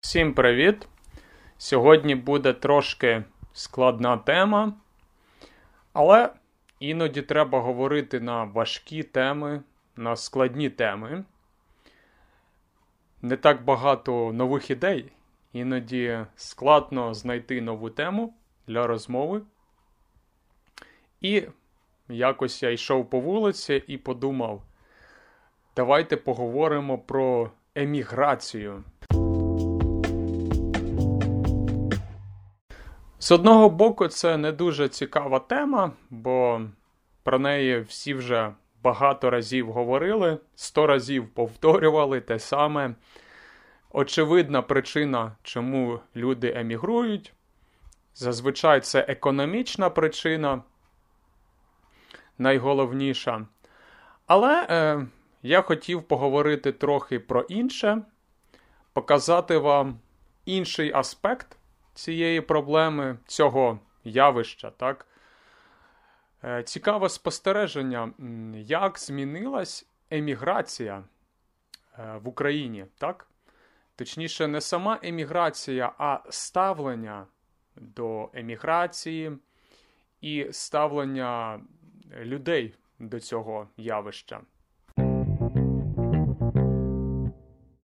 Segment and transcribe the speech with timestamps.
[0.00, 0.88] Всім привіт!
[1.58, 4.72] Сьогодні буде трошки складна тема,
[5.92, 6.32] але
[6.80, 9.62] іноді треба говорити на важкі теми,
[9.96, 11.24] на складні теми.
[13.22, 15.12] Не так багато нових ідей,
[15.52, 18.34] іноді складно знайти нову тему
[18.66, 19.42] для розмови.
[21.20, 21.42] І
[22.10, 24.62] якось я йшов по вулиці і подумав:
[25.76, 28.84] давайте поговоримо про еміграцію.
[33.18, 36.60] З одного боку, це не дуже цікава тема, бо
[37.22, 38.52] про неї всі вже
[38.82, 42.94] багато разів говорили, сто разів повторювали те саме.
[43.92, 47.32] Очевидна причина, чому люди емігрують.
[48.14, 50.62] Зазвичай це економічна причина,
[52.40, 53.46] найголовніша.
[54.26, 55.06] Але е,
[55.42, 58.02] я хотів поговорити трохи про інше,
[58.92, 59.98] показати вам
[60.44, 61.56] інший аспект
[61.94, 64.70] цієї проблеми, цього явища.
[64.70, 65.06] так?
[66.44, 68.12] Е, цікаве спостереження,
[68.54, 71.04] як змінилась еміграція
[71.98, 73.26] е, в Україні, так?
[73.96, 77.26] Точніше, не сама еміграція, а ставлення
[77.76, 79.32] до еміграції
[80.20, 81.60] і ставлення
[82.16, 84.40] людей до цього явища.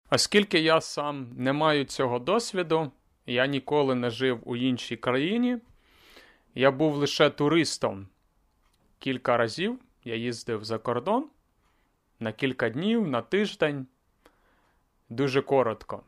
[0.10, 2.92] Оскільки я сам не маю цього досвіду,
[3.26, 5.58] я ніколи не жив у іншій країні.
[6.56, 8.08] Я був лише туристом.
[9.00, 11.30] Кілька разів я їздив за кордон
[12.20, 13.88] на кілька днів, на тиждень.
[15.10, 16.04] Дуже коротко.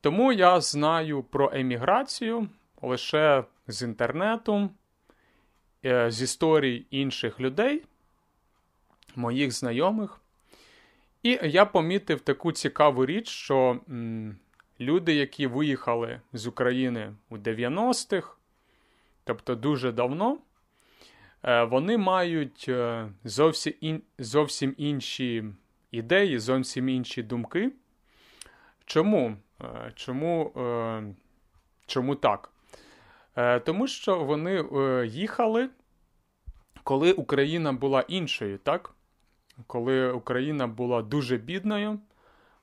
[0.00, 2.48] Тому я знаю про еміграцію
[2.82, 4.70] лише з інтернету,
[5.84, 7.82] з історій інших людей,
[9.16, 10.20] моїх знайомих.
[11.22, 13.80] І я помітив таку цікаву річ, що
[14.80, 18.36] люди, які виїхали з України у 90-х,
[19.24, 20.38] тобто дуже давно,
[21.42, 25.44] е, вони мають е, зовсім ін, зовсім інші
[25.90, 27.72] ідеї, зовсім інші думки.
[28.84, 29.36] Чому?
[29.60, 30.52] Е, чому,
[31.86, 32.50] Чому так?
[33.64, 34.64] Тому що вони
[35.06, 35.68] їхали,
[36.82, 38.94] коли Україна була іншою, так?
[39.66, 41.98] Коли Україна була дуже бідною,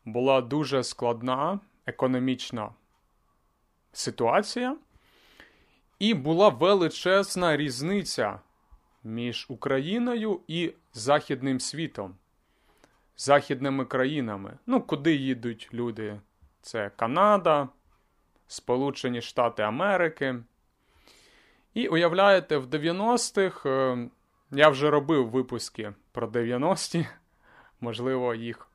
[0.06, 2.70] була дуже складна економічна
[3.94, 4.78] ситуація,
[6.00, 8.40] і була величезна різниця
[9.04, 12.16] між Україною і Західним світом,
[13.18, 14.58] західними країнами.
[14.66, 16.20] Ну, куди їдуть люди?
[16.62, 17.70] Це Канада,
[18.48, 20.36] Сполучені Штати Америки.
[21.74, 24.10] І уявляєте, в 90-х е,
[24.52, 27.08] я вже робив випуски про 90-ті,
[27.82, 28.68] можливо, їх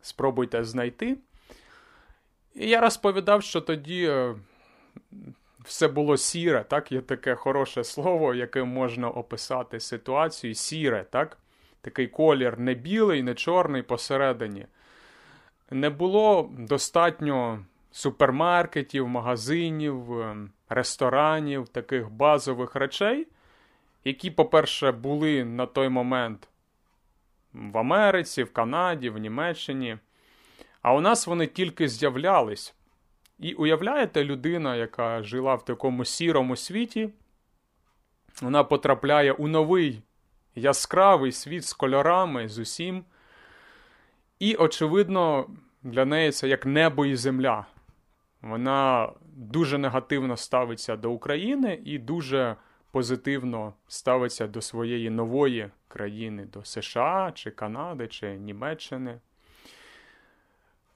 [0.00, 1.18] спробуйте знайти.
[2.54, 4.34] І я розповідав, що тоді е,
[5.64, 6.92] все було сіре, так?
[6.92, 10.54] Є таке хороше слово, яким можна описати ситуацію.
[10.54, 11.38] Сіре, так?
[11.80, 14.66] Такий колір не білий, не чорний посередині.
[15.70, 17.64] Не було достатньо
[17.96, 20.36] супермаркетів, магазинів, е,
[20.68, 23.26] ресторанів, таких базових речей,
[24.04, 26.48] які, по-перше, були на той момент
[27.52, 29.98] в Америці, в Канаді, в Німеччині.
[30.82, 32.74] А у нас вони тільки з'являлись.
[33.38, 37.10] І уявляєте, людина, яка жила в такому сірому світі,
[38.42, 40.02] вона потрапляє у новий
[40.54, 43.04] яскравий світ з кольорами, з усім.
[44.38, 45.46] І, очевидно,
[45.82, 47.66] для неї це як небо і земля.
[48.48, 52.56] Вона дуже негативно ставиться до України і дуже
[52.90, 59.20] позитивно ставиться до своєї нової країни, до США, чи Канади, чи Німеччини.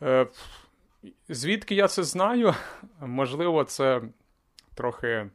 [0.03, 0.27] Е,
[1.29, 2.55] звідки я це знаю?
[3.01, 4.03] Можливо, це
[4.75, 5.31] трохи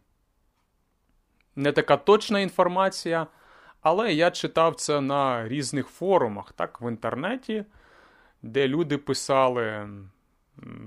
[1.56, 3.28] не така точна інформація,
[3.82, 7.66] але я читав це на різних форумах, так, в інтернеті,
[8.42, 9.90] де люди писали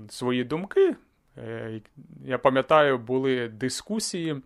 [0.09, 0.95] свої думки.
[1.39, 1.81] Е,
[2.25, 4.41] я пам'ятаю, були дискусії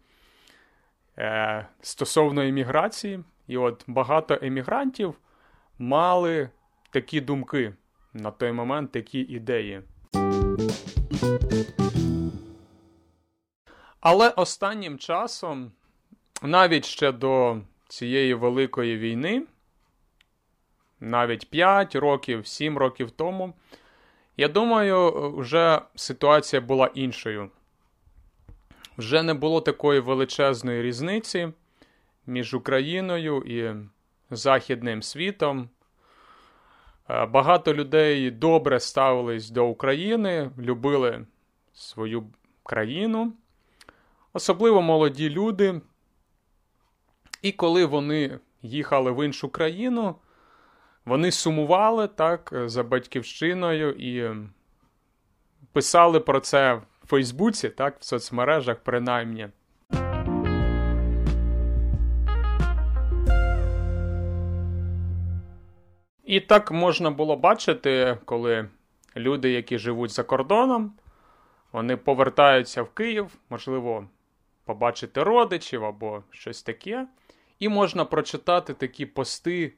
[1.18, 5.16] е, стосовно еміграції, і от багато емігрантів
[5.80, 6.50] мали
[6.92, 7.74] такі думки
[8.14, 9.82] на той момент такі ідеї.
[14.00, 15.72] Але останнім часом,
[16.42, 19.44] навіть ще до цієї великої війни,
[21.00, 23.54] навіть 5 років, 7 років тому,
[24.38, 27.50] я думаю, вже ситуація була іншою.
[28.98, 31.54] Вже не було такої величезної різниці
[32.28, 33.76] між Україною і
[34.36, 35.70] західним світом.
[37.10, 41.26] Е, багато людей добре ставились до України, любили
[41.74, 42.28] свою
[42.64, 43.34] країну,
[44.34, 45.82] особливо молоді люди.
[47.42, 50.16] І коли вони їхали в іншу країну,
[51.06, 54.36] вони сумували так за батьківщиною і
[55.72, 59.48] писали про це в Фейсбуці, так, в соцмережах, принаймні.
[66.24, 68.70] І так можна було бачити, коли
[69.16, 70.94] люди, які живуть за кордоном,
[71.72, 74.08] вони повертаються в Київ, можливо,
[74.66, 77.08] побачити родичів або щось таке.
[77.60, 79.74] І можна прочитати такі пости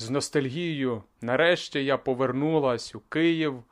[0.00, 1.02] з ностальгією.
[1.20, 3.62] Нарешті я повернулась у Київ,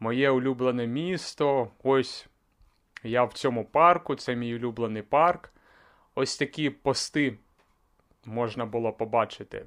[0.00, 1.70] моє улюблене місто.
[1.82, 2.26] Ось
[3.02, 5.52] я в цьому парку, це мій улюблений парк.
[6.14, 7.38] Ось такі пости
[8.24, 9.66] можна було побачити.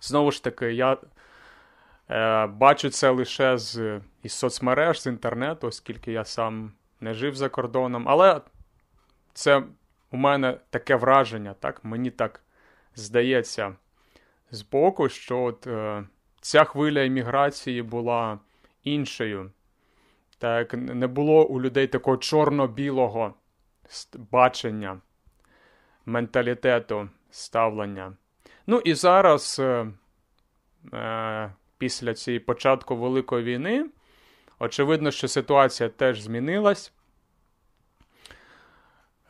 [0.00, 0.96] Знову ж таки, я
[2.48, 8.08] бачу це лише з із соцмереж, з інтернету, оскільки я сам не жив за кордоном.
[8.08, 8.40] Але
[9.32, 9.62] це
[10.10, 11.84] у мене таке враження, так?
[11.84, 12.40] мені так
[12.94, 13.76] здається
[14.50, 16.04] з боку, що от, е,
[16.40, 18.38] ця хвиля імміграції була
[18.84, 19.50] іншою.
[20.38, 23.34] Так, не було у людей такого чорно-білого
[24.14, 25.00] бачення,
[26.06, 28.12] менталітету, ставлення.
[28.66, 29.86] Ну і зараз, е,
[30.92, 33.86] е, після цієї початку Великої війни,
[34.58, 36.92] очевидно, що ситуація теж змінилась.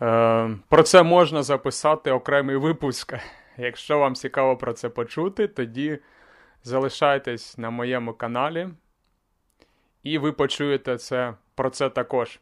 [0.03, 3.15] Е, Про це можна записати окремий випуск.
[3.57, 5.99] Якщо вам цікаво про це почути, тоді
[6.63, 8.69] залишайтесь на моєму каналі.
[10.03, 12.41] І ви почуєте це, про це також.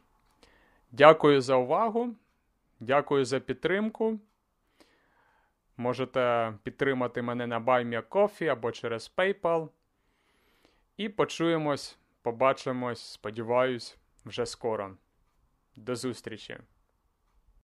[0.91, 2.15] Дякую за увагу.
[2.79, 4.19] Дякую за підтримку.
[5.77, 9.69] Можете підтримати мене на BuyMeACoffee або через PayPal.
[10.97, 14.97] І почуємось, побачимось, сподіваюсь, вже скоро.
[15.75, 16.57] До зустрічі!